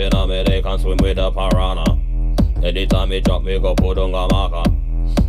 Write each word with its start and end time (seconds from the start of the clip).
In 0.00 0.14
a 0.14 0.26
me, 0.26 0.42
they 0.44 0.62
can 0.62 0.78
swim 0.78 0.96
with 1.02 1.16
the 1.16 1.30
piranha. 1.30 1.84
Anytime 2.64 3.10
me 3.10 3.20
drop, 3.20 3.42
me 3.42 3.58
go 3.58 3.74
put 3.74 3.98
on 3.98 4.14
a 4.14 4.32
marker. 4.32 4.70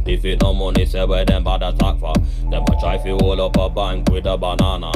If 0.05 0.23
it 0.23 0.41
no 0.41 0.53
money, 0.53 0.85
say 0.85 1.03
where 1.03 1.25
them 1.25 1.43
bad 1.43 1.61
attack 1.61 1.99
for. 1.99 2.13
Them 2.49 2.63
a 2.63 2.79
try 2.79 2.97
fi 2.97 3.09
hold 3.09 3.41
up 3.41 3.57
a 3.57 3.69
bank 3.69 4.09
with 4.09 4.25
a 4.25 4.37
banana. 4.37 4.93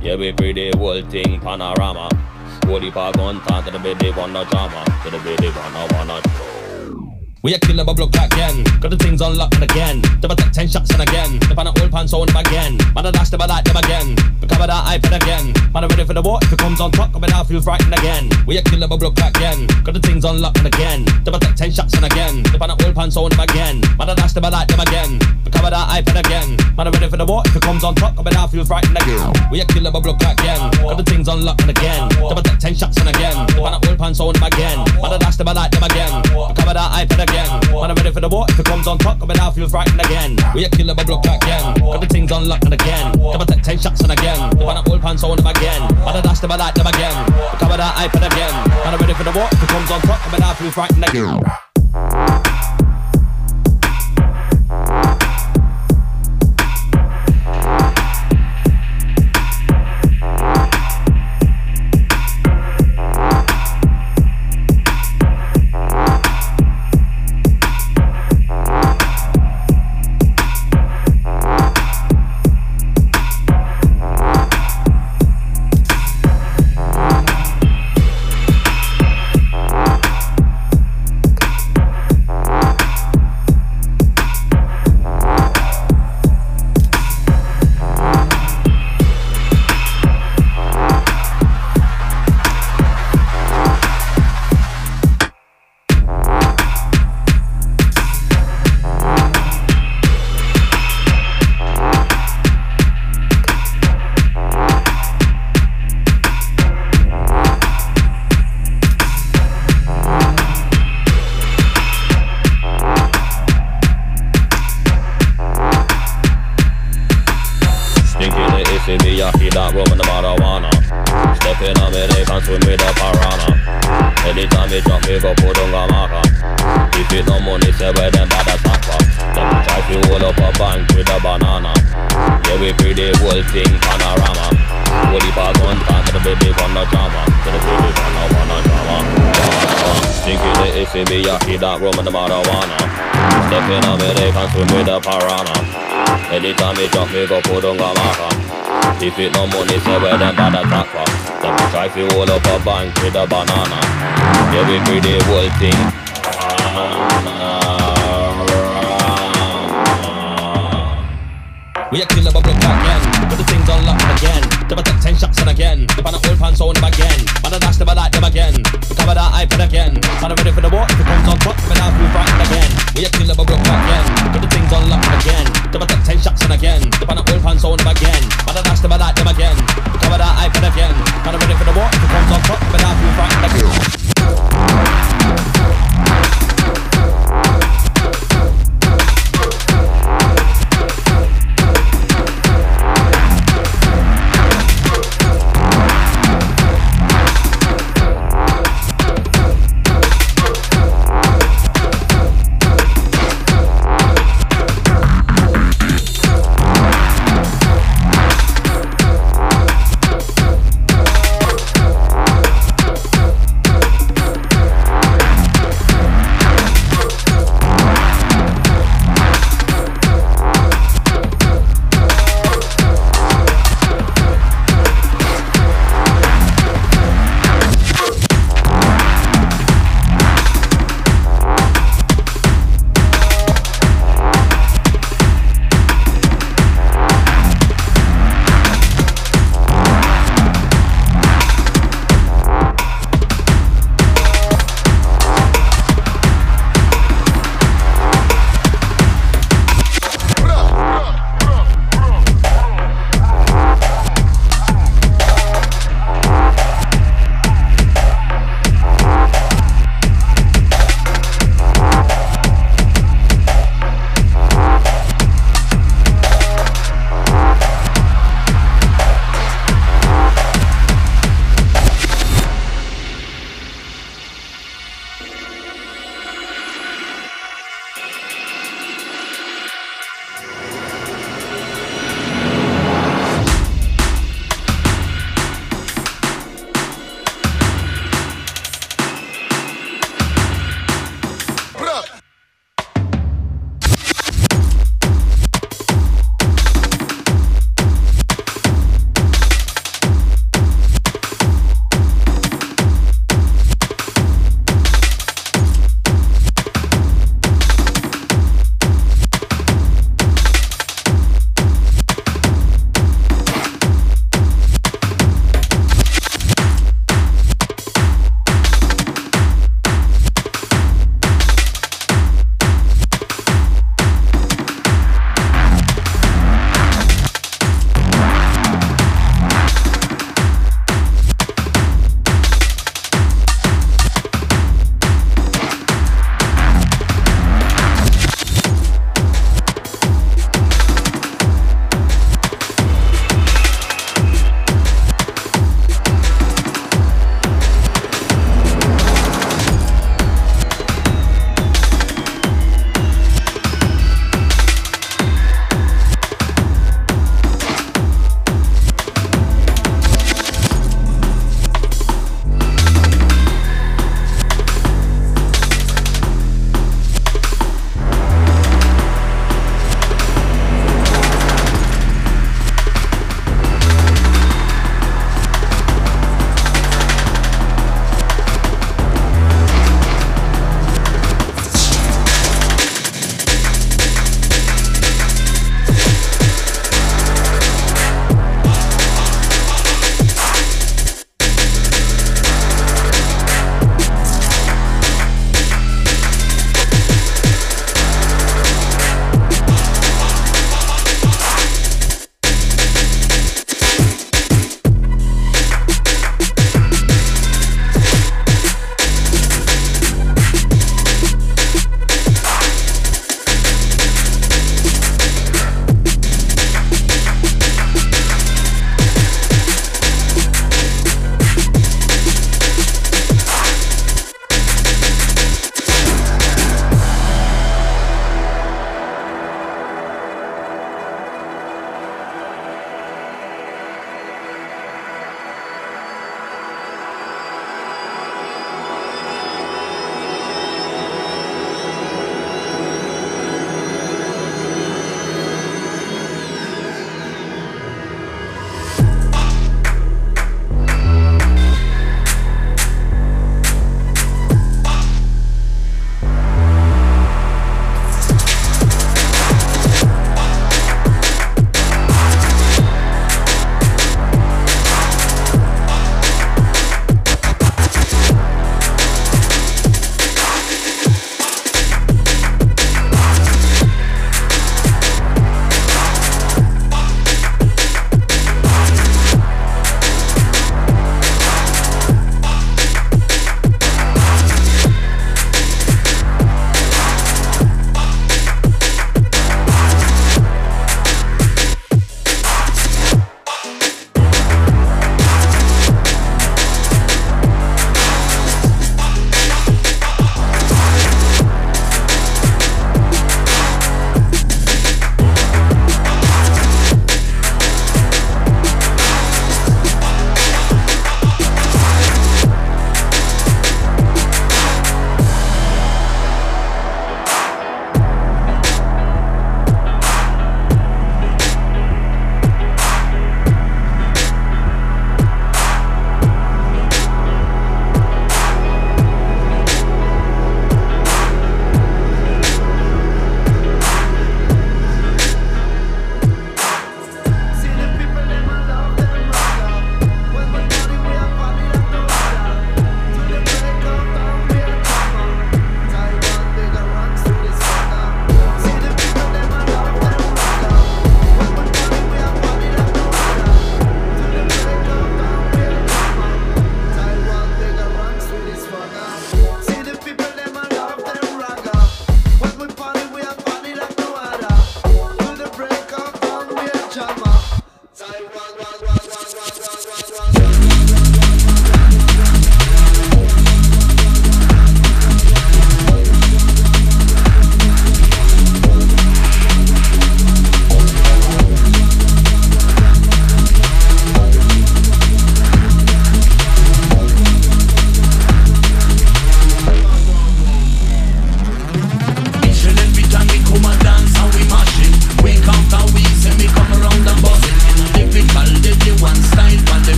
Yeah, 0.00 0.16
we 0.16 0.32
pretty 0.32 0.70
whole 0.78 1.02
thing 1.02 1.40
panorama. 1.40 2.08
Holy 2.64 2.90
pa 2.90 3.12
gun 3.12 3.38
to 3.42 3.70
the 3.70 3.78
baby 3.78 4.10
wanna 4.16 4.46
drama. 4.46 4.82
To 5.04 5.10
the 5.10 5.18
baby 5.18 5.48
wanna 5.48 5.86
wanna 5.92 6.31
we 7.42 7.54
a 7.54 7.58
killer 7.58 7.84
bubble 7.84 8.08
clock 8.08 8.32
again. 8.32 8.62
Got 8.78 8.90
the 8.92 8.96
things 8.96 9.20
unlocked 9.20 9.60
again. 9.60 10.00
Double 10.20 10.36
take 10.36 10.52
ten 10.52 10.68
shots 10.68 10.90
and 10.90 11.02
again. 11.02 11.40
The 11.50 11.54
pan 11.58 11.66
old 11.66 11.90
pants 11.90 12.12
on 12.14 12.26
them 12.26 12.36
again. 12.36 12.78
Man, 12.94 13.06
I 13.06 13.10
dash 13.10 13.34
I 13.34 13.46
like 13.46 13.64
them 13.64 13.76
again. 13.76 14.14
Cover 14.46 14.66
that 14.70 14.86
iPad 14.86 15.18
again. 15.18 15.50
Man, 15.74 15.82
I'm 15.82 15.90
ready 15.90 16.04
for 16.04 16.14
the 16.14 16.22
war. 16.22 16.38
If 16.42 16.52
it 16.52 16.58
comes 16.58 16.80
on 16.80 16.92
top, 16.92 17.12
coming 17.12 17.32
out, 17.32 17.48
feel 17.48 17.60
frightened 17.60 17.98
again. 17.98 18.30
We 18.46 18.58
a 18.58 18.62
killer 18.62 18.86
bubble 18.86 19.10
clock 19.10 19.34
again. 19.34 19.66
Got 19.82 19.94
the 19.94 20.00
things 20.00 20.24
unlocked 20.24 20.62
again. 20.62 21.04
Double 21.24 21.40
take 21.42 21.56
ten 21.56 21.72
shots 21.72 21.94
and 21.94 22.06
again. 22.06 22.46
The 22.46 22.58
pan 22.62 22.70
old 22.70 22.94
pants 22.94 23.16
on 23.16 23.30
them 23.30 23.40
again. 23.40 23.82
Man, 23.98 24.06
I 24.06 24.14
dash 24.14 24.36
I 24.38 24.48
like 24.48 24.68
them 24.70 24.78
again. 24.78 25.18
Cover 25.50 25.70
that 25.74 25.86
iPad 25.98 26.22
again. 26.22 26.54
Man, 26.78 26.86
I'm 26.86 26.94
ready 26.94 27.10
for 27.10 27.18
the 27.18 27.26
war. 27.26 27.42
If 27.46 27.56
it 27.58 27.62
comes 27.62 27.82
on 27.82 27.98
top, 27.98 28.14
coming 28.14 28.38
out, 28.38 28.54
feel 28.54 28.64
frightened 28.64 28.94
again. 28.94 29.18
We 29.50 29.58
a 29.58 29.66
killer 29.66 29.90
bubble 29.90 30.14
clock 30.14 30.38
again. 30.38 30.62
Got 30.78 30.94
the 30.94 31.06
things 31.10 31.26
unlocked 31.26 31.66
again. 31.66 32.06
Double 32.22 32.42
take 32.42 32.62
ten 32.62 32.74
shots 32.78 33.02
and 33.02 33.10
again. 33.10 33.34
The 33.50 33.58
pan 33.58 33.82
old 33.82 33.98
pants 33.98 34.22
on 34.22 34.30
them 34.30 34.46
again. 34.46 34.78
Man, 35.02 35.10
I 35.10 35.18
dash 35.18 35.42
I 35.42 35.50
like 35.50 35.74
them 35.74 35.82
again. 35.82 36.22
Cover 36.54 36.78
that 36.78 36.90
iPad 37.02 37.18
again. 37.18 37.31
Man, 37.32 37.90
I'm 37.90 37.96
ready 37.96 38.10
for 38.12 38.20
the 38.20 38.28
war. 38.28 38.46
If 38.48 38.58
it 38.58 38.66
comes 38.66 38.86
on 38.86 38.98
top, 38.98 39.18
coming 39.18 39.38
out, 39.38 39.54
feel 39.54 39.68
frightened 39.68 40.00
again. 40.00 40.36
We 40.54 40.64
a 40.64 40.68
killer, 40.68 40.94
my 40.94 41.04
block 41.04 41.24
again. 41.24 41.74
Got 41.80 42.00
the 42.00 42.06
things 42.06 42.30
unlocked 42.30 42.64
and 42.64 42.74
again. 42.74 43.12
Double 43.12 43.46
take 43.46 43.62
ten 43.62 43.78
shots 43.78 44.00
and 44.02 44.12
again. 44.12 44.50
The 44.56 44.64
one 44.64 44.76
old 44.88 45.00
pants 45.00 45.24
on 45.24 45.36
them 45.36 45.46
again. 45.46 45.88
But 46.04 46.16
I 46.16 46.20
dash 46.20 46.40
them, 46.40 46.52
I 46.52 46.56
like 46.56 46.74
them 46.74 46.86
again. 46.86 47.14
Cover 47.58 47.76
that 47.76 47.94
iPad 47.96 48.26
again. 48.30 48.54
And 48.84 48.94
I'm 48.94 49.00
ready 49.00 49.14
for 49.14 49.24
the 49.24 49.32
war. 49.32 49.48
If 49.50 49.62
it 49.62 49.68
comes 49.68 49.90
on 49.90 50.00
top, 50.02 50.20
coming 50.20 50.42
out, 50.42 50.56
feel 50.56 50.70
frightened 50.70 51.04
again. 51.08 52.51